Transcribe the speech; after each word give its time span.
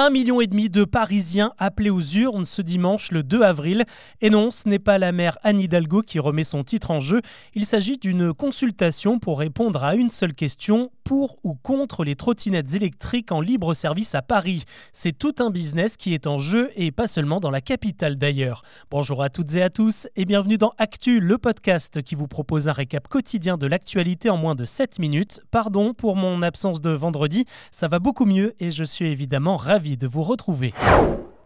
Un 0.00 0.10
million 0.10 0.40
et 0.40 0.46
demi 0.46 0.70
de 0.70 0.84
Parisiens 0.84 1.54
appelés 1.58 1.90
aux 1.90 2.00
urnes 2.00 2.44
ce 2.44 2.62
dimanche 2.62 3.10
le 3.10 3.24
2 3.24 3.42
avril. 3.42 3.84
Et 4.20 4.30
non, 4.30 4.52
ce 4.52 4.68
n'est 4.68 4.78
pas 4.78 4.96
la 4.96 5.10
maire 5.10 5.38
Anne 5.42 5.58
Hidalgo 5.58 6.02
qui 6.02 6.20
remet 6.20 6.44
son 6.44 6.62
titre 6.62 6.92
en 6.92 7.00
jeu. 7.00 7.20
Il 7.56 7.66
s'agit 7.66 7.98
d'une 7.98 8.32
consultation 8.32 9.18
pour 9.18 9.40
répondre 9.40 9.82
à 9.82 9.96
une 9.96 10.10
seule 10.10 10.34
question 10.34 10.92
pour 11.02 11.38
ou 11.42 11.54
contre 11.54 12.04
les 12.04 12.14
trottinettes 12.14 12.74
électriques 12.74 13.32
en 13.32 13.40
libre 13.40 13.74
service 13.74 14.14
à 14.14 14.22
Paris. 14.22 14.62
C'est 14.92 15.18
tout 15.18 15.34
un 15.40 15.50
business 15.50 15.96
qui 15.96 16.14
est 16.14 16.28
en 16.28 16.38
jeu 16.38 16.70
et 16.76 16.92
pas 16.92 17.08
seulement 17.08 17.40
dans 17.40 17.50
la 17.50 17.62
capitale 17.62 18.16
d'ailleurs. 18.16 18.62
Bonjour 18.92 19.22
à 19.22 19.30
toutes 19.30 19.56
et 19.56 19.62
à 19.62 19.70
tous 19.70 20.06
et 20.14 20.26
bienvenue 20.26 20.58
dans 20.58 20.74
Actu, 20.78 21.18
le 21.18 21.38
podcast 21.38 22.02
qui 22.02 22.14
vous 22.14 22.28
propose 22.28 22.68
un 22.68 22.72
récap 22.72 23.08
quotidien 23.08 23.56
de 23.56 23.66
l'actualité 23.66 24.30
en 24.30 24.36
moins 24.36 24.54
de 24.54 24.64
7 24.64 25.00
minutes. 25.00 25.40
Pardon 25.50 25.92
pour 25.92 26.14
mon 26.14 26.42
absence 26.42 26.80
de 26.80 26.90
vendredi, 26.90 27.46
ça 27.72 27.88
va 27.88 27.98
beaucoup 27.98 28.26
mieux 28.26 28.54
et 28.60 28.70
je 28.70 28.84
suis 28.84 29.06
évidemment 29.06 29.56
ravi 29.56 29.87
de 29.96 30.06
vous 30.06 30.22
retrouver. 30.22 30.74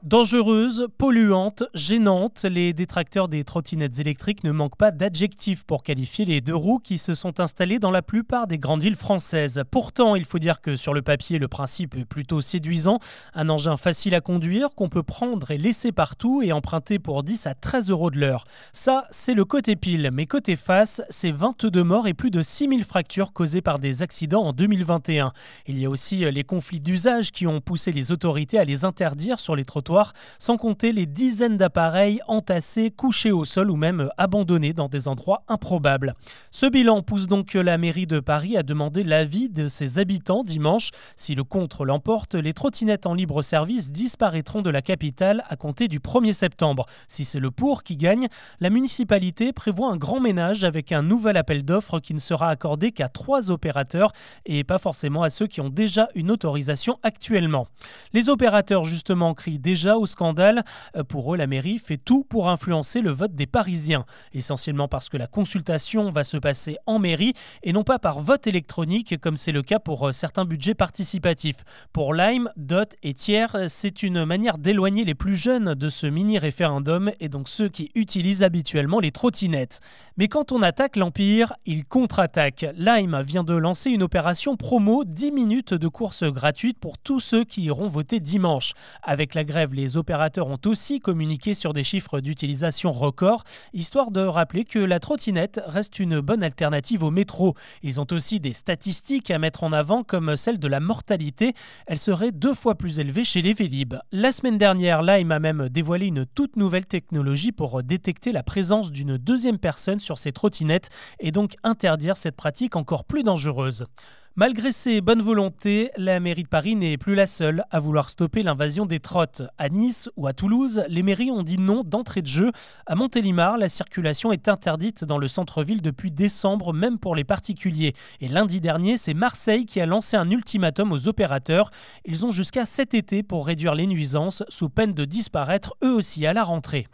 Dangereuse, 0.03 0.89
polluante, 0.99 1.63
gênante, 1.75 2.43
les 2.43 2.73
détracteurs 2.73 3.29
des 3.29 3.45
trottinettes 3.45 4.01
électriques 4.01 4.43
ne 4.43 4.51
manquent 4.51 4.77
pas 4.77 4.91
d'adjectifs 4.91 5.63
pour 5.63 5.85
qualifier 5.85 6.25
les 6.25 6.41
deux 6.41 6.57
roues 6.57 6.81
qui 6.81 6.99
se 6.99 7.15
sont 7.15 7.39
installées 7.39 7.79
dans 7.79 7.93
la 7.93 8.03
plupart 8.03 8.49
des 8.49 8.59
grandes 8.59 8.83
villes 8.83 8.97
françaises. 8.97 9.63
Pourtant, 9.71 10.17
il 10.17 10.25
faut 10.25 10.41
dire 10.41 10.61
que 10.61 10.75
sur 10.75 10.93
le 10.93 11.03
papier, 11.03 11.39
le 11.39 11.47
principe 11.47 11.97
est 11.97 12.05
plutôt 12.05 12.41
séduisant. 12.41 12.99
Un 13.35 13.49
engin 13.49 13.77
facile 13.77 14.17
à 14.17 14.21
conduire 14.21 14.71
qu'on 14.75 14.89
peut 14.89 15.05
prendre 15.05 15.53
et 15.53 15.57
laisser 15.57 15.93
partout 15.93 16.43
et 16.43 16.51
emprunter 16.51 16.99
pour 16.99 17.23
10 17.23 17.47
à 17.47 17.55
13 17.55 17.91
euros 17.91 18.11
de 18.11 18.19
l'heure. 18.19 18.45
Ça, 18.73 19.07
c'est 19.13 19.35
le 19.35 19.45
côté 19.45 19.77
pile. 19.77 20.11
Mais 20.13 20.27
côté 20.27 20.57
face, 20.57 21.01
c'est 21.11 21.31
22 21.31 21.85
morts 21.85 22.09
et 22.09 22.15
plus 22.15 22.33
de 22.33 22.43
6000 22.43 22.83
fractures 22.83 23.33
causées 23.33 23.63
par 23.63 23.79
des 23.79 24.03
accidents 24.03 24.43
en 24.43 24.53
2021. 24.53 25.33
Il 25.69 25.79
y 25.79 25.87
a 25.87 25.91
aussi 25.91 26.29
les 26.29 26.43
conflits 26.43 26.81
d'usage 26.81 27.31
qui 27.31 27.47
ont 27.47 27.61
poussé 27.61 27.93
les 27.93 28.11
autorités 28.11 28.59
à 28.59 28.65
les 28.65 28.85
interdire 28.85 29.39
sur 29.39 29.55
les 29.55 29.65
trottoirs 29.65 29.92
sans 30.39 30.57
compter 30.57 30.93
les 30.93 31.07
dizaines 31.07 31.57
d'appareils 31.57 32.21
entassés, 32.29 32.91
couchés 32.91 33.33
au 33.33 33.45
sol 33.45 33.71
ou 33.71 33.77
même 33.77 34.09
abandonnés 34.19 34.73
dans 34.73 34.89
des 34.89 35.09
endroits 35.09 35.43
improbables. 35.49 36.15
Ce 36.51 36.67
bilan 36.67 37.03
pousse 37.03 37.27
donc 37.27 37.55
la 37.55 37.79
mairie 37.79 38.07
de 38.07 38.21
Paris 38.21 38.57
à 38.57 38.63
demander 38.63 39.05
l'avis 39.05 39.49
de 39.49 39.69
ses 39.69 39.99
habitants 39.99 40.43
dimanche. 40.43 40.91
Si 41.17 41.35
le 41.35 41.45
contre 41.45 41.85
l'emporte, 41.85 42.35
les 42.35 42.53
trottinettes 42.53 43.07
en 43.07 43.15
libre 43.15 43.43
service 43.43 43.93
disparaîtront 43.93 44.63
de 44.63 44.71
la 44.71 44.83
capitale 44.83 45.45
à 45.49 45.57
compter 45.57 45.89
du 45.89 46.01
1er 46.01 46.33
septembre. 46.33 46.87
Si 47.09 47.25
c'est 47.25 47.41
le 47.41 47.51
pour 47.51 47.83
qui 47.83 47.97
gagne, 47.97 48.29
la 48.61 48.71
municipalité 48.71 49.53
prévoit 49.53 49.91
un 49.91 49.97
grand 49.97 50.21
ménage 50.21 50.65
avec 50.65 50.93
un 50.93 51.03
nouvel 51.03 51.37
appel 51.37 51.65
d'offres 51.65 52.01
qui 52.01 52.15
ne 52.15 52.21
sera 52.21 52.49
accordé 52.49 52.93
qu'à 52.93 53.09
trois 53.09 53.51
opérateurs 53.51 54.13
et 54.47 54.65
pas 54.65 54.79
forcément 54.79 55.23
à 55.23 55.31
ceux 55.31 55.47
qui 55.47 55.61
ont 55.61 55.69
déjà 55.69 56.09
une 56.15 56.31
autorisation 56.31 56.99
actuellement. 57.03 57.67
Les 58.13 58.29
opérateurs 58.29 58.85
justement 58.85 59.35
crient 59.35 59.59
déjà 59.59 59.82
au 59.91 60.07
scandale. 60.07 60.63
Euh, 60.97 61.05
pour 61.05 61.35
eux, 61.35 61.37
la 61.37 61.47
mairie 61.47 61.79
fait 61.79 61.97
tout 61.97 62.25
pour 62.25 62.49
influencer 62.49 63.01
le 63.01 63.11
vote 63.11 63.35
des 63.35 63.47
Parisiens, 63.47 64.05
essentiellement 64.33 64.89
parce 64.89 65.09
que 65.09 65.17
la 65.17 65.27
consultation 65.27 66.11
va 66.11 66.25
se 66.25 66.37
passer 66.37 66.77
en 66.87 66.99
mairie 66.99 67.35
et 67.63 67.73
non 67.73 67.85
pas 67.85 67.99
par 67.99 68.21
vote 68.21 68.47
électronique 68.47 69.21
comme 69.21 69.37
c'est 69.37 69.53
le 69.53 69.63
cas 69.63 69.79
pour 69.79 70.09
euh, 70.09 70.13
certains 70.13 70.45
budgets 70.45 70.75
participatifs. 70.75 71.65
Pour 71.93 72.15
Lime, 72.15 72.51
Dot 72.57 72.95
et 73.03 73.15
Tiers, 73.15 73.57
c'est 73.69 74.03
une 74.03 74.25
manière 74.25 74.59
d'éloigner 74.59 75.05
les 75.05 75.15
plus 75.15 75.37
jeunes 75.37 75.75
de 75.75 75.89
ce 75.89 76.07
mini-référendum 76.07 77.11
et 77.21 77.29
donc 77.29 77.49
ceux 77.49 77.69
qui 77.69 77.91
utilisent 77.95 78.43
habituellement 78.43 79.01
les 79.01 79.13
trottinettes. 79.13 79.81
Mais 80.17 80.29
quand 80.29 80.53
on 80.53 80.63
attaque 80.63 80.97
l'Empire, 80.97 81.53
il 81.67 81.85
contre-attaque. 81.85 82.67
Lime 82.77 83.21
vient 83.23 83.45
de 83.45 83.55
lancer 83.55 83.91
une 83.91 84.03
opération 84.03 84.57
promo 84.57 85.05
10 85.05 85.33
minutes 85.33 85.75
de 85.75 85.89
course 85.89 86.25
gratuite 86.25 86.79
pour 86.79 86.99
tous 86.99 87.21
ceux 87.21 87.45
qui 87.45 87.63
iront 87.63 87.89
voter 87.89 88.21
dimanche. 88.21 88.73
Avec 89.03 89.35
la 89.35 89.45
grève 89.45 89.72
les 89.73 89.97
opérateurs 89.97 90.49
ont 90.49 90.61
aussi 90.67 91.01
communiqué 91.01 91.55
sur 91.55 91.73
des 91.73 91.85
chiffres 91.85 92.21
d'utilisation 92.21 92.93
record, 92.93 93.45
histoire 93.73 94.11
de 94.11 94.21
rappeler 94.21 94.65
que 94.65 94.79
la 94.79 95.01
trottinette 95.01 95.61
reste 95.67 95.99
une 95.99 96.21
bonne 96.21 96.43
alternative 96.43 97.03
au 97.03 97.11
métro. 97.11 97.55
Ils 97.83 98.01
ont 98.01 98.07
aussi 98.11 98.41
des 98.41 98.53
statistiques 98.53 99.31
à 99.31 99.39
mettre 99.39 99.65
en 99.65 99.73
avant, 99.73 100.03
comme 100.05 100.37
celle 100.37 100.59
de 100.59 100.69
la 100.69 100.81
mortalité. 100.81 101.55
Elle 101.87 101.99
serait 101.99 102.33
deux 102.33 102.55
fois 102.55 102.75
plus 102.75 102.99
élevée 102.99 103.25
chez 103.25 103.43
les 103.43 103.53
Vélib. 103.53 103.95
La 104.13 104.33
semaine 104.33 104.59
dernière, 104.59 105.03
Lime 105.03 105.33
a 105.33 105.39
même 105.39 105.69
dévoilé 105.69 106.07
une 106.07 106.27
toute 106.27 106.57
nouvelle 106.57 106.87
technologie 106.87 107.53
pour 107.53 107.83
détecter 107.83 108.33
la 108.33 108.43
présence 108.43 108.93
d'une 108.93 109.17
deuxième 109.17 109.59
personne 109.59 110.01
sur 110.01 110.19
ces 110.19 110.33
trottinettes 110.33 110.91
et 111.21 111.33
donc 111.33 111.55
interdire 111.63 112.17
cette 112.17 112.37
pratique 112.37 112.77
encore 112.77 113.05
plus 113.05 113.23
dangereuse. 113.23 113.87
Malgré 114.35 114.73
ses 114.73 115.03
bonnes 115.03 115.21
volontés, 115.21 115.91
la 115.99 116.19
mairie 116.19 116.45
de 116.45 116.49
Paris 116.49 116.75
n'est 116.75 116.97
plus 116.97 117.15
la 117.15 117.27
seule 117.27 117.65
à 117.71 117.79
vouloir 117.79 118.09
stopper 118.09 118.43
l'invasion 118.43 118.87
des 118.87 118.99
trottes. 118.99 119.43
À 119.59 119.69
Nice 119.69 120.09
ou 120.17 120.27
à 120.27 120.33
Toulouse, 120.33 120.85
les 120.89 121.03
mairies 121.03 121.31
ont 121.31 121.43
dit 121.43 121.59
non 121.59 121.83
d'entrée 121.85 122.23
de 122.23 122.29
jeu. 122.29 122.51
À 122.87 122.95
Montélimar, 122.95 123.59
la 123.59 123.69
circulation 123.69 124.33
est 124.33 124.49
interdite 124.49 125.05
dans 125.05 125.19
le 125.19 125.29
centre-ville 125.29 125.83
depuis 125.83 126.11
décembre, 126.11 126.73
même 126.73 126.99
pour 126.99 127.15
les 127.15 127.25
particuliers. 127.25 127.93
Et 128.23 128.29
lundi 128.29 128.63
dernier, 128.63 128.97
c'est 128.97 129.13
Marseille 129.13 129.67
qui 129.67 129.83
a 129.83 129.87
lancé 129.87 130.17
un 130.17 130.31
ultimatum 130.31 130.93
aux 130.93 131.09
opérateurs. 131.09 131.71
Ils 132.07 132.25
ont 132.25 132.31
jusqu'à 132.31 132.65
cet 132.65 132.95
été 132.95 133.23
pour 133.23 133.47
réduire 133.47 133.75
les 133.75 133.87
nuisances, 133.87 134.45
sous 134.49 134.71
peine 134.71 134.95
de 134.95 135.05
disparaître 135.05 135.75
eux 135.85 135.93
aussi 135.93 136.27
à 136.27 136.33
la 136.33 136.43
rentrée. 136.43 136.87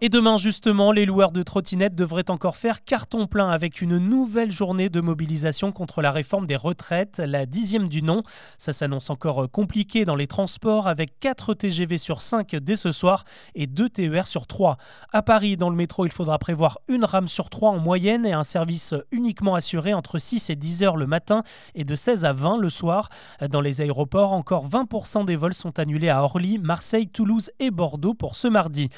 Et 0.00 0.08
demain, 0.08 0.36
justement, 0.36 0.90
les 0.90 1.06
loueurs 1.06 1.30
de 1.30 1.42
trottinettes 1.42 1.94
devraient 1.94 2.28
encore 2.28 2.56
faire 2.56 2.84
carton 2.84 3.28
plein 3.28 3.48
avec 3.48 3.80
une 3.80 3.96
nouvelle 3.96 4.50
journée 4.50 4.88
de 4.88 5.00
mobilisation 5.00 5.70
contre 5.70 6.02
la 6.02 6.10
réforme 6.10 6.48
des 6.48 6.56
retraites, 6.56 7.18
la 7.24 7.46
dixième 7.46 7.88
du 7.88 8.02
nom. 8.02 8.22
Ça 8.58 8.72
s'annonce 8.72 9.08
encore 9.08 9.48
compliqué 9.50 10.04
dans 10.04 10.16
les 10.16 10.26
transports 10.26 10.88
avec 10.88 11.18
4 11.20 11.54
TGV 11.54 11.96
sur 11.96 12.22
5 12.22 12.56
dès 12.56 12.74
ce 12.74 12.90
soir 12.90 13.22
et 13.54 13.68
2 13.68 13.88
TER 13.88 14.26
sur 14.26 14.48
3. 14.48 14.76
À 15.12 15.22
Paris, 15.22 15.56
dans 15.56 15.70
le 15.70 15.76
métro, 15.76 16.04
il 16.04 16.12
faudra 16.12 16.38
prévoir 16.38 16.80
une 16.88 17.04
rame 17.04 17.28
sur 17.28 17.48
3 17.48 17.70
en 17.70 17.78
moyenne 17.78 18.26
et 18.26 18.32
un 18.32 18.44
service 18.44 18.94
uniquement 19.12 19.54
assuré 19.54 19.94
entre 19.94 20.18
6 20.18 20.50
et 20.50 20.56
10 20.56 20.82
heures 20.82 20.96
le 20.96 21.06
matin 21.06 21.44
et 21.76 21.84
de 21.84 21.94
16 21.94 22.24
à 22.24 22.32
20 22.32 22.58
le 22.58 22.68
soir. 22.68 23.10
Dans 23.48 23.60
les 23.60 23.80
aéroports, 23.80 24.32
encore 24.32 24.68
20% 24.68 25.24
des 25.24 25.36
vols 25.36 25.54
sont 25.54 25.78
annulés 25.78 26.10
à 26.10 26.24
Orly, 26.24 26.58
Marseille, 26.58 27.06
Toulouse 27.06 27.52
et 27.60 27.70
Bordeaux 27.70 28.14
pour 28.14 28.34
ce 28.34 28.48
mardi. 28.48 28.88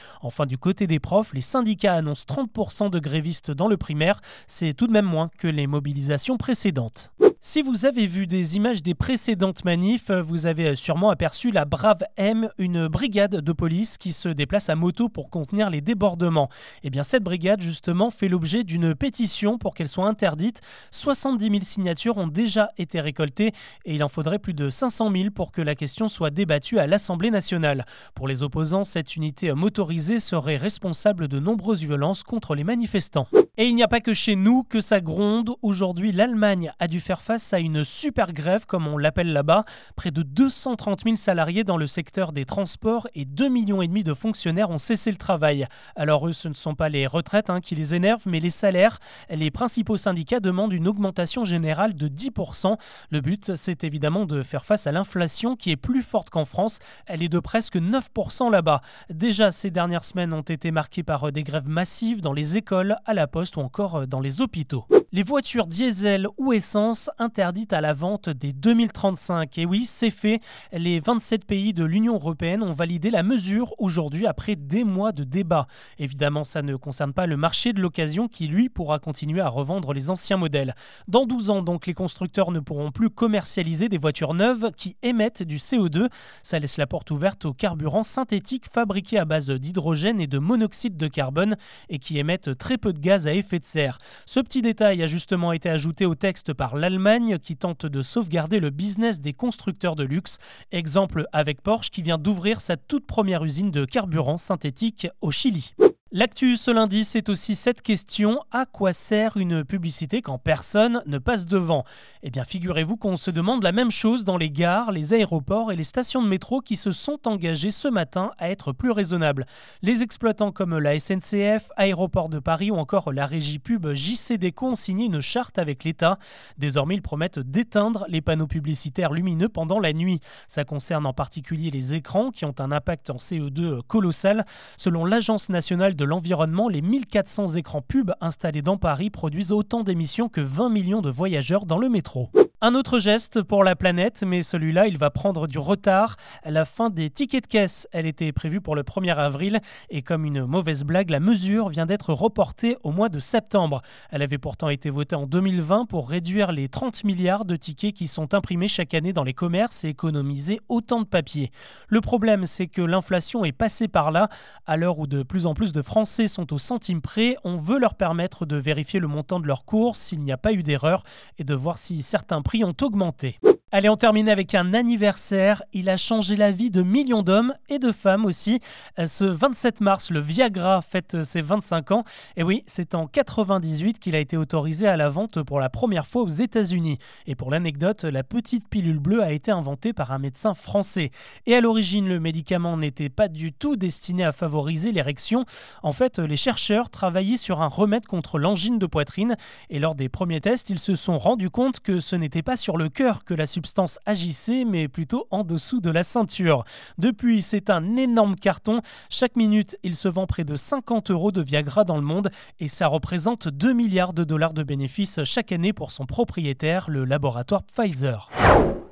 Profs, 1.00 1.32
les 1.34 1.40
syndicats 1.40 1.94
annoncent 1.94 2.24
30% 2.28 2.90
de 2.90 2.98
grévistes 2.98 3.50
dans 3.50 3.68
le 3.68 3.76
primaire. 3.76 4.20
C'est 4.46 4.74
tout 4.74 4.86
de 4.86 4.92
même 4.92 5.04
moins 5.04 5.30
que 5.38 5.48
les 5.48 5.66
mobilisations 5.66 6.36
précédentes. 6.36 7.12
Si 7.48 7.62
vous 7.62 7.86
avez 7.86 8.08
vu 8.08 8.26
des 8.26 8.56
images 8.56 8.82
des 8.82 8.94
précédentes 8.94 9.64
manifs, 9.64 10.10
vous 10.10 10.46
avez 10.46 10.74
sûrement 10.74 11.10
aperçu 11.10 11.52
la 11.52 11.64
Brave 11.64 12.02
M, 12.16 12.48
une 12.58 12.88
brigade 12.88 13.36
de 13.36 13.52
police 13.52 13.98
qui 13.98 14.12
se 14.12 14.28
déplace 14.28 14.68
à 14.68 14.74
moto 14.74 15.08
pour 15.08 15.30
contenir 15.30 15.70
les 15.70 15.80
débordements. 15.80 16.48
Et 16.82 16.88
eh 16.88 16.90
bien 16.90 17.04
cette 17.04 17.22
brigade 17.22 17.62
justement 17.62 18.10
fait 18.10 18.28
l'objet 18.28 18.64
d'une 18.64 18.96
pétition 18.96 19.58
pour 19.58 19.74
qu'elle 19.74 19.88
soit 19.88 20.08
interdite. 20.08 20.60
70 20.90 21.44
000 21.44 21.58
signatures 21.62 22.18
ont 22.18 22.26
déjà 22.26 22.72
été 22.78 23.00
récoltées 23.00 23.52
et 23.84 23.94
il 23.94 24.02
en 24.02 24.08
faudrait 24.08 24.40
plus 24.40 24.52
de 24.52 24.68
500 24.68 25.12
000 25.12 25.30
pour 25.30 25.52
que 25.52 25.62
la 25.62 25.76
question 25.76 26.08
soit 26.08 26.30
débattue 26.30 26.80
à 26.80 26.88
l'Assemblée 26.88 27.30
nationale. 27.30 27.84
Pour 28.16 28.26
les 28.26 28.42
opposants, 28.42 28.82
cette 28.82 29.14
unité 29.14 29.52
motorisée 29.52 30.18
serait 30.18 30.56
responsable 30.56 31.28
de 31.28 31.38
nombreuses 31.38 31.84
violences 31.84 32.24
contre 32.24 32.56
les 32.56 32.64
manifestants. 32.64 33.28
Et 33.58 33.68
il 33.68 33.74
n'y 33.74 33.82
a 33.82 33.88
pas 33.88 34.00
que 34.00 34.12
chez 34.12 34.36
nous 34.36 34.64
que 34.64 34.82
ça 34.82 35.00
gronde. 35.00 35.54
Aujourd'hui, 35.62 36.12
l'Allemagne 36.12 36.74
a 36.78 36.88
dû 36.88 37.00
faire 37.00 37.22
face 37.22 37.54
à 37.54 37.58
une 37.58 37.84
super 37.84 38.34
grève, 38.34 38.66
comme 38.66 38.86
on 38.86 38.98
l'appelle 38.98 39.32
là-bas. 39.32 39.64
Près 39.96 40.10
de 40.10 40.20
230 40.20 41.04
000 41.04 41.16
salariés 41.16 41.64
dans 41.64 41.78
le 41.78 41.86
secteur 41.86 42.32
des 42.32 42.44
transports 42.44 43.08
et 43.14 43.24
2,5 43.24 43.48
millions 43.48 43.80
et 43.80 43.88
demi 43.88 44.04
de 44.04 44.12
fonctionnaires 44.12 44.68
ont 44.68 44.76
cessé 44.76 45.10
le 45.10 45.16
travail. 45.16 45.66
Alors 45.94 46.28
eux, 46.28 46.34
ce 46.34 46.48
ne 46.48 46.54
sont 46.54 46.74
pas 46.74 46.90
les 46.90 47.06
retraites 47.06 47.48
hein, 47.48 47.62
qui 47.62 47.74
les 47.74 47.94
énervent, 47.94 48.24
mais 48.26 48.40
les 48.40 48.50
salaires. 48.50 48.98
Les 49.30 49.50
principaux 49.50 49.96
syndicats 49.96 50.40
demandent 50.40 50.74
une 50.74 50.86
augmentation 50.86 51.44
générale 51.44 51.94
de 51.94 52.08
10%. 52.08 52.76
Le 53.08 53.20
but, 53.22 53.56
c'est 53.56 53.84
évidemment 53.84 54.26
de 54.26 54.42
faire 54.42 54.66
face 54.66 54.86
à 54.86 54.92
l'inflation 54.92 55.56
qui 55.56 55.70
est 55.70 55.76
plus 55.76 56.02
forte 56.02 56.28
qu'en 56.28 56.44
France. 56.44 56.78
Elle 57.06 57.22
est 57.22 57.30
de 57.30 57.38
presque 57.38 57.76
9% 57.76 58.50
là-bas. 58.50 58.82
Déjà, 59.08 59.50
ces 59.50 59.70
dernières 59.70 60.04
semaines 60.04 60.34
ont 60.34 60.42
été 60.42 60.70
marquées 60.72 61.02
par 61.02 61.32
des 61.32 61.42
grèves 61.42 61.70
massives 61.70 62.20
dans 62.20 62.34
les 62.34 62.58
écoles, 62.58 62.98
à 63.06 63.14
la 63.14 63.26
poste 63.26 63.45
ou 63.56 63.60
encore 63.60 63.96
euh, 63.96 64.06
dans 64.06 64.20
les 64.20 64.40
hôpitaux. 64.40 64.84
Les 65.16 65.22
voitures 65.22 65.66
diesel 65.66 66.28
ou 66.36 66.52
essence 66.52 67.08
interdites 67.18 67.72
à 67.72 67.80
la 67.80 67.94
vente 67.94 68.28
dès 68.28 68.52
2035. 68.52 69.56
Et 69.56 69.64
oui, 69.64 69.86
c'est 69.86 70.10
fait. 70.10 70.40
Les 70.74 71.00
27 71.00 71.46
pays 71.46 71.72
de 71.72 71.86
l'Union 71.86 72.16
européenne 72.16 72.62
ont 72.62 72.72
validé 72.72 73.08
la 73.08 73.22
mesure 73.22 73.72
aujourd'hui 73.78 74.26
après 74.26 74.56
des 74.56 74.84
mois 74.84 75.12
de 75.12 75.24
débats. 75.24 75.68
Évidemment, 75.98 76.44
ça 76.44 76.60
ne 76.60 76.76
concerne 76.76 77.14
pas 77.14 77.26
le 77.26 77.38
marché 77.38 77.72
de 77.72 77.80
l'occasion 77.80 78.28
qui, 78.28 78.46
lui, 78.46 78.68
pourra 78.68 78.98
continuer 78.98 79.40
à 79.40 79.48
revendre 79.48 79.94
les 79.94 80.10
anciens 80.10 80.36
modèles. 80.36 80.74
Dans 81.08 81.24
12 81.24 81.48
ans, 81.48 81.62
donc, 81.62 81.86
les 81.86 81.94
constructeurs 81.94 82.50
ne 82.50 82.60
pourront 82.60 82.92
plus 82.92 83.08
commercialiser 83.08 83.88
des 83.88 83.96
voitures 83.96 84.34
neuves 84.34 84.70
qui 84.76 84.98
émettent 85.00 85.42
du 85.42 85.56
CO2. 85.56 86.10
Ça 86.42 86.58
laisse 86.58 86.76
la 86.76 86.86
porte 86.86 87.10
ouverte 87.10 87.46
aux 87.46 87.54
carburants 87.54 88.02
synthétiques 88.02 88.68
fabriqués 88.68 89.18
à 89.18 89.24
base 89.24 89.48
d'hydrogène 89.48 90.20
et 90.20 90.26
de 90.26 90.38
monoxyde 90.38 90.98
de 90.98 91.08
carbone 91.08 91.56
et 91.88 91.98
qui 91.98 92.18
émettent 92.18 92.58
très 92.58 92.76
peu 92.76 92.92
de 92.92 93.00
gaz 93.00 93.26
à 93.26 93.32
effet 93.32 93.58
de 93.58 93.64
serre. 93.64 93.96
Ce 94.26 94.40
petit 94.40 94.60
détail 94.60 95.05
a 95.06 95.08
justement 95.08 95.52
été 95.52 95.70
ajouté 95.70 96.04
au 96.04 96.16
texte 96.16 96.52
par 96.52 96.74
l'Allemagne 96.74 97.38
qui 97.38 97.56
tente 97.56 97.86
de 97.86 98.02
sauvegarder 98.02 98.58
le 98.58 98.70
business 98.70 99.20
des 99.20 99.34
constructeurs 99.34 99.94
de 99.94 100.02
luxe. 100.02 100.38
Exemple 100.72 101.26
avec 101.32 101.62
Porsche 101.62 101.90
qui 101.90 102.02
vient 102.02 102.18
d'ouvrir 102.18 102.60
sa 102.60 102.76
toute 102.76 103.06
première 103.06 103.44
usine 103.44 103.70
de 103.70 103.84
carburant 103.84 104.36
synthétique 104.36 105.06
au 105.20 105.30
Chili. 105.30 105.74
L'actu 106.18 106.56
ce 106.56 106.70
lundi, 106.70 107.04
c'est 107.04 107.28
aussi 107.28 107.54
cette 107.54 107.82
question 107.82 108.40
à 108.50 108.64
quoi 108.64 108.94
sert 108.94 109.36
une 109.36 109.64
publicité 109.64 110.22
quand 110.22 110.38
personne 110.38 111.02
ne 111.04 111.18
passe 111.18 111.44
devant? 111.44 111.84
Eh 112.22 112.30
bien, 112.30 112.42
figurez-vous 112.42 112.96
qu'on 112.96 113.18
se 113.18 113.30
demande 113.30 113.62
la 113.62 113.70
même 113.70 113.90
chose 113.90 114.24
dans 114.24 114.38
les 114.38 114.50
gares, 114.50 114.92
les 114.92 115.12
aéroports 115.12 115.72
et 115.72 115.76
les 115.76 115.84
stations 115.84 116.22
de 116.22 116.28
métro 116.28 116.62
qui 116.62 116.76
se 116.76 116.90
sont 116.90 117.28
engagés 117.28 117.70
ce 117.70 117.88
matin 117.88 118.30
à 118.38 118.48
être 118.48 118.72
plus 118.72 118.92
raisonnables. 118.92 119.44
Les 119.82 120.02
exploitants 120.02 120.52
comme 120.52 120.78
la 120.78 120.98
SNCF, 120.98 121.70
Aéroport 121.76 122.30
de 122.30 122.38
Paris 122.38 122.70
ou 122.70 122.76
encore 122.76 123.12
la 123.12 123.26
régie 123.26 123.58
pub 123.58 123.92
JCDecaux 123.92 124.68
ont 124.68 124.74
signé 124.74 125.04
une 125.04 125.20
charte 125.20 125.58
avec 125.58 125.84
l'État. 125.84 126.18
Désormais, 126.56 126.94
ils 126.94 127.02
promettent 127.02 127.40
d'éteindre 127.40 128.06
les 128.08 128.22
panneaux 128.22 128.46
publicitaires 128.46 129.12
lumineux 129.12 129.50
pendant 129.50 129.80
la 129.80 129.92
nuit. 129.92 130.20
Ça 130.48 130.64
concerne 130.64 131.04
en 131.04 131.12
particulier 131.12 131.70
les 131.70 131.92
écrans 131.92 132.30
qui 132.30 132.46
ont 132.46 132.54
un 132.58 132.72
impact 132.72 133.10
en 133.10 133.16
CO2 133.16 133.82
colossal. 133.82 134.46
Selon 134.78 135.04
l'Agence 135.04 135.50
nationale 135.50 135.94
de 135.94 136.05
l'environnement, 136.06 136.68
les 136.68 136.80
1400 136.80 137.56
écrans 137.56 137.82
pubs 137.82 138.14
installés 138.20 138.62
dans 138.62 138.78
Paris 138.78 139.10
produisent 139.10 139.52
autant 139.52 139.82
d'émissions 139.82 140.28
que 140.28 140.40
20 140.40 140.70
millions 140.70 141.02
de 141.02 141.10
voyageurs 141.10 141.66
dans 141.66 141.78
le 141.78 141.88
métro. 141.88 142.30
Un 142.62 142.74
autre 142.74 142.98
geste 143.00 143.42
pour 143.42 143.64
la 143.64 143.76
planète, 143.76 144.24
mais 144.26 144.40
celui-là, 144.40 144.86
il 144.86 144.96
va 144.96 145.10
prendre 145.10 145.46
du 145.46 145.58
retard. 145.58 146.16
La 146.42 146.64
fin 146.64 146.88
des 146.88 147.10
tickets 147.10 147.44
de 147.44 147.48
caisse, 147.48 147.86
elle 147.92 148.06
était 148.06 148.32
prévue 148.32 148.62
pour 148.62 148.74
le 148.74 148.82
1er 148.82 149.14
avril, 149.14 149.60
et 149.90 150.00
comme 150.00 150.24
une 150.24 150.46
mauvaise 150.46 150.84
blague, 150.84 151.10
la 151.10 151.20
mesure 151.20 151.68
vient 151.68 151.84
d'être 151.84 152.14
reportée 152.14 152.78
au 152.82 152.92
mois 152.92 153.10
de 153.10 153.18
septembre. 153.18 153.82
Elle 154.10 154.22
avait 154.22 154.38
pourtant 154.38 154.70
été 154.70 154.88
votée 154.88 155.16
en 155.16 155.26
2020 155.26 155.84
pour 155.84 156.08
réduire 156.08 156.50
les 156.50 156.70
30 156.70 157.04
milliards 157.04 157.44
de 157.44 157.56
tickets 157.56 157.92
qui 157.92 158.06
sont 158.06 158.32
imprimés 158.32 158.68
chaque 158.68 158.94
année 158.94 159.12
dans 159.12 159.22
les 159.22 159.34
commerces 159.34 159.84
et 159.84 159.90
économiser 159.90 160.58
autant 160.70 161.02
de 161.02 161.06
papier. 161.06 161.50
Le 161.88 162.00
problème, 162.00 162.46
c'est 162.46 162.68
que 162.68 162.80
l'inflation 162.80 163.44
est 163.44 163.52
passée 163.52 163.86
par 163.86 164.10
là. 164.10 164.30
À 164.64 164.78
l'heure 164.78 164.98
où 164.98 165.06
de 165.06 165.22
plus 165.22 165.44
en 165.44 165.52
plus 165.52 165.74
de 165.74 165.82
Français 165.82 166.26
sont 166.26 166.54
au 166.54 166.58
centime 166.58 167.02
près, 167.02 167.36
on 167.44 167.56
veut 167.56 167.78
leur 167.78 167.96
permettre 167.96 168.46
de 168.46 168.56
vérifier 168.56 168.98
le 168.98 169.08
montant 169.08 169.40
de 169.40 169.46
leurs 169.46 169.66
courses 169.66 170.00
s'il 170.00 170.22
n'y 170.22 170.32
a 170.32 170.38
pas 170.38 170.54
eu 170.54 170.62
d'erreur 170.62 171.02
et 171.36 171.44
de 171.44 171.52
voir 171.52 171.76
si 171.76 172.02
certains 172.02 172.40
prix 172.46 172.62
ont 172.64 172.76
augmenté. 172.80 173.38
Allez, 173.72 173.88
on 173.88 173.96
termine 173.96 174.28
avec 174.28 174.54
un 174.54 174.74
anniversaire. 174.74 175.64
Il 175.72 175.90
a 175.90 175.96
changé 175.96 176.36
la 176.36 176.52
vie 176.52 176.70
de 176.70 176.82
millions 176.82 177.22
d'hommes 177.22 177.52
et 177.68 177.80
de 177.80 177.90
femmes 177.90 178.24
aussi. 178.24 178.60
Ce 179.04 179.24
27 179.24 179.80
mars, 179.80 180.12
le 180.12 180.20
Viagra 180.20 180.80
fête 180.82 181.24
ses 181.24 181.40
25 181.40 181.90
ans. 181.90 182.04
Et 182.36 182.44
oui, 182.44 182.62
c'est 182.66 182.94
en 182.94 183.08
98 183.08 183.98
qu'il 183.98 184.14
a 184.14 184.20
été 184.20 184.36
autorisé 184.36 184.86
à 184.86 184.96
la 184.96 185.08
vente 185.08 185.42
pour 185.42 185.58
la 185.58 185.68
première 185.68 186.06
fois 186.06 186.22
aux 186.22 186.28
États-Unis. 186.28 186.98
Et 187.26 187.34
pour 187.34 187.50
l'anecdote, 187.50 188.04
la 188.04 188.22
petite 188.22 188.68
pilule 188.68 189.00
bleue 189.00 189.20
a 189.20 189.32
été 189.32 189.50
inventée 189.50 189.92
par 189.92 190.12
un 190.12 190.18
médecin 190.18 190.54
français. 190.54 191.10
Et 191.46 191.56
à 191.56 191.60
l'origine, 191.60 192.06
le 192.06 192.20
médicament 192.20 192.76
n'était 192.76 193.08
pas 193.08 193.26
du 193.26 193.52
tout 193.52 193.74
destiné 193.74 194.24
à 194.24 194.30
favoriser 194.30 194.92
l'érection. 194.92 195.44
En 195.82 195.92
fait, 195.92 196.20
les 196.20 196.36
chercheurs 196.36 196.88
travaillaient 196.88 197.36
sur 197.36 197.62
un 197.62 197.68
remède 197.68 198.06
contre 198.06 198.38
l'angine 198.38 198.78
de 198.78 198.86
poitrine. 198.86 199.34
Et 199.70 199.80
lors 199.80 199.96
des 199.96 200.08
premiers 200.08 200.40
tests, 200.40 200.70
ils 200.70 200.78
se 200.78 200.94
sont 200.94 201.18
rendus 201.18 201.50
compte 201.50 201.80
que 201.80 201.98
ce 201.98 202.14
n'était 202.14 202.42
pas 202.42 202.56
sur 202.56 202.76
le 202.76 202.88
cœur 202.88 203.24
que 203.24 203.34
la 203.34 203.55
substance 203.56 203.98
agissait, 204.04 204.66
mais 204.66 204.86
plutôt 204.86 205.26
en 205.30 205.42
dessous 205.42 205.80
de 205.80 205.88
la 205.88 206.02
ceinture. 206.02 206.64
Depuis, 206.98 207.40
c'est 207.40 207.70
un 207.70 207.96
énorme 207.96 208.36
carton. 208.36 208.82
Chaque 209.08 209.34
minute, 209.34 209.78
il 209.82 209.94
se 209.94 210.08
vend 210.08 210.26
près 210.26 210.44
de 210.44 210.56
50 210.56 211.10
euros 211.10 211.32
de 211.32 211.40
Viagra 211.40 211.84
dans 211.84 211.96
le 211.96 212.02
monde 212.02 212.28
et 212.60 212.68
ça 212.68 212.86
représente 212.86 213.48
2 213.48 213.72
milliards 213.72 214.12
de 214.12 214.24
dollars 214.24 214.52
de 214.52 214.62
bénéfices 214.62 215.24
chaque 215.24 215.52
année 215.52 215.72
pour 215.72 215.90
son 215.90 216.04
propriétaire, 216.04 216.90
le 216.90 217.06
laboratoire 217.06 217.62
Pfizer. 217.62 218.30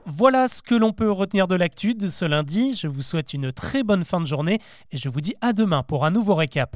Voilà 0.06 0.49
ce 0.49 0.62
que 0.62 0.75
l'on 0.75 0.93
peut 0.93 1.10
retenir 1.10 1.46
de 1.46 1.55
l'actu 1.55 1.94
de 1.94 2.08
ce 2.08 2.25
lundi. 2.25 2.75
Je 2.75 2.88
vous 2.88 3.02
souhaite 3.02 3.34
une 3.34 3.52
très 3.52 3.82
bonne 3.82 4.05
fin 4.05 4.20
de 4.20 4.26
journée 4.26 4.60
et 4.93 4.96
je 4.96 5.10
vous 5.10 5.20
dis 5.20 5.34
à 5.43 5.52
demain 5.52 5.82
pour 5.82 6.06
un 6.06 6.10
nouveau 6.10 6.34
récap. 6.34 6.70